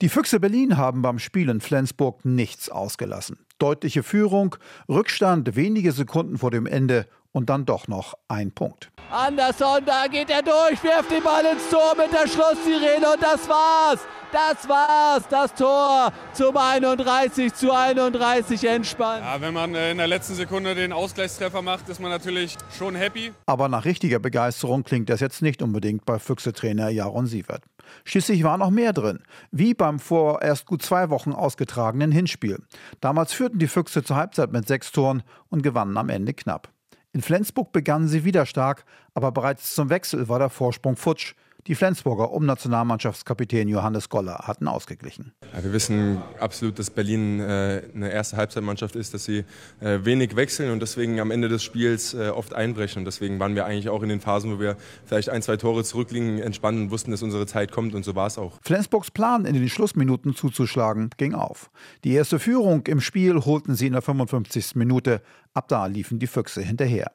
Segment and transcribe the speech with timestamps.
[0.00, 3.44] Die Füchse Berlin haben beim Spiel in Flensburg nichts ausgelassen.
[3.58, 4.54] Deutliche Führung,
[4.88, 8.92] Rückstand wenige Sekunden vor dem Ende und dann doch noch ein Punkt.
[9.10, 13.48] Anderson, da geht er durch, wirft den Ball ins Tor mit der Schlusssirene und das
[13.48, 13.98] war's.
[14.30, 19.22] Das war's, das Tor zum 31 zu 31 entspannt.
[19.24, 22.94] Ja, wenn man äh, in der letzten Sekunde den Ausgleichstreffer macht, ist man natürlich schon
[22.94, 23.32] happy.
[23.46, 27.62] Aber nach richtiger Begeisterung klingt das jetzt nicht unbedingt bei Füchse-Trainer Jaron Sievert.
[28.04, 29.20] Schließlich war noch mehr drin,
[29.50, 32.58] wie beim vor erst gut zwei Wochen ausgetragenen Hinspiel.
[33.00, 36.68] Damals führten die Füchse zur Halbzeit mit sechs Toren und gewannen am Ende knapp.
[37.12, 38.84] In Flensburg begannen sie wieder stark,
[39.14, 41.34] aber bereits zum Wechsel war der Vorsprung futsch.
[41.68, 45.32] Die Flensburger um Nationalmannschaftskapitän Johannes Goller hatten ausgeglichen.
[45.54, 49.44] Ja, wir wissen absolut, dass Berlin äh, eine erste Halbzeitmannschaft ist, dass sie
[49.80, 53.00] äh, wenig wechseln und deswegen am Ende des Spiels äh, oft einbrechen.
[53.00, 55.84] Und deswegen waren wir eigentlich auch in den Phasen, wo wir vielleicht ein, zwei Tore
[55.84, 58.58] zurückliegen, entspannt und wussten, dass unsere Zeit kommt und so war es auch.
[58.62, 61.70] Flensburgs Plan, in den Schlussminuten zuzuschlagen, ging auf.
[62.02, 64.74] Die erste Führung im Spiel holten sie in der 55.
[64.74, 65.20] Minute.
[65.52, 67.12] Ab da liefen die Füchse hinterher.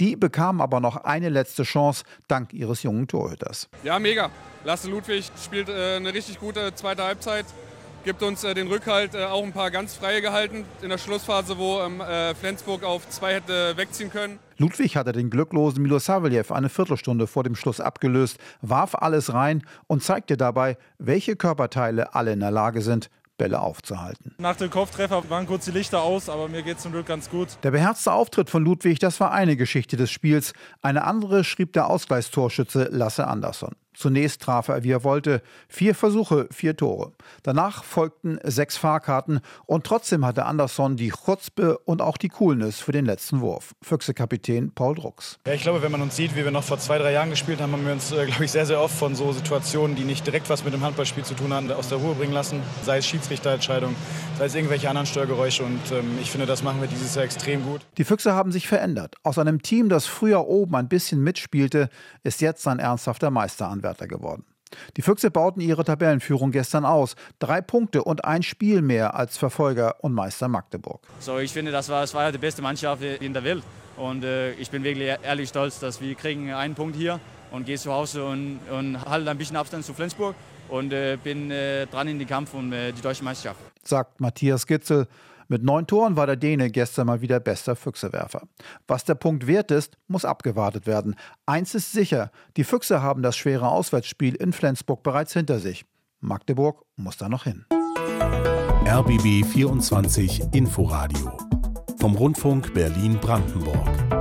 [0.00, 3.68] Die bekamen aber noch eine letzte Chance dank ihres jungen Torhüters.
[3.84, 4.30] Ja, mega.
[4.64, 7.46] Lasse Ludwig spielt äh, eine richtig gute zweite Halbzeit,
[8.04, 11.58] gibt uns äh, den Rückhalt äh, auch ein paar ganz freie gehalten in der Schlussphase,
[11.58, 14.38] wo ähm, äh, Flensburg auf zwei hätte wegziehen können.
[14.58, 20.02] Ludwig hatte den glücklosen Milosavljev eine Viertelstunde vor dem Schluss abgelöst, warf alles rein und
[20.02, 23.10] zeigte dabei, welche Körperteile alle in der Lage sind,
[23.42, 24.36] Bälle aufzuhalten.
[24.38, 27.48] Nach dem Kopftreffer waren kurz die Lichter aus, aber mir geht zum Glück ganz gut.
[27.64, 30.52] Der beherzte Auftritt von Ludwig, das war eine Geschichte des Spiels.
[30.80, 33.74] Eine andere schrieb der Ausgleichstorschütze Lasse Andersson.
[33.94, 35.42] Zunächst traf er, wie er wollte.
[35.68, 37.12] Vier Versuche, vier Tore.
[37.42, 42.92] Danach folgten sechs Fahrkarten und trotzdem hatte Andersson die Chutzpe und auch die Coolness für
[42.92, 43.74] den letzten Wurf.
[43.82, 45.38] Füchse-Kapitän Paul Drucks.
[45.46, 47.60] Ja, ich glaube, wenn man uns sieht, wie wir noch vor zwei, drei Jahren gespielt
[47.60, 50.26] haben, haben wir uns, äh, glaube ich, sehr, sehr oft von so Situationen, die nicht
[50.26, 52.62] direkt was mit dem Handballspiel zu tun haben, aus der Ruhe bringen lassen.
[52.84, 53.94] Sei es Schiedsrichterentscheidung,
[54.38, 55.64] sei es irgendwelche anderen Störgeräusche.
[55.64, 57.82] Und ähm, ich finde, das machen wir dieses Jahr extrem gut.
[57.98, 59.16] Die Füchse haben sich verändert.
[59.22, 61.90] Aus einem Team, das früher oben ein bisschen mitspielte,
[62.22, 64.44] ist jetzt ein ernsthafter Meister an Anwärter geworden.
[64.96, 67.14] Die Füchse bauten ihre Tabellenführung gestern aus.
[67.38, 71.06] Drei Punkte und ein Spiel mehr als Verfolger und Meister Magdeburg.
[71.18, 73.62] So, ich finde, das war, das war die beste Mannschaft in der Welt.
[73.98, 77.76] Und äh, ich bin wirklich ehrlich stolz, dass wir kriegen einen Punkt hier und gehe
[77.76, 80.34] zu Hause und, und halte ein bisschen Abstand zu Flensburg
[80.70, 83.60] und äh, bin äh, dran in den Kampf um äh, die deutsche Meisterschaft.
[83.84, 85.06] Sagt Matthias Gitzel.
[85.48, 88.42] Mit neun Toren war der Däne gestern mal wieder bester Füchsewerfer.
[88.86, 91.16] Was der Punkt wert ist, muss abgewartet werden.
[91.46, 95.84] Eins ist sicher, die Füchse haben das schwere Auswärtsspiel in Flensburg bereits hinter sich.
[96.20, 97.64] Magdeburg muss da noch hin.
[98.86, 101.36] RBB 24 Inforadio
[101.98, 104.11] vom Rundfunk Berlin-Brandenburg.